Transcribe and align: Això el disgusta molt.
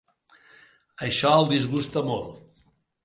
Això 1.07 1.33
el 1.41 1.47
disgusta 1.53 2.03
molt. 2.09 2.65